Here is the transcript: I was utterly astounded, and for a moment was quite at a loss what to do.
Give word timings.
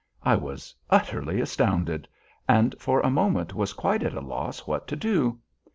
I 0.23 0.35
was 0.35 0.73
utterly 0.89 1.39
astounded, 1.41 2.07
and 2.49 2.73
for 2.79 3.01
a 3.01 3.11
moment 3.11 3.53
was 3.53 3.71
quite 3.73 4.01
at 4.01 4.15
a 4.15 4.19
loss 4.19 4.61
what 4.65 4.87
to 4.87 4.95
do. 4.95 5.39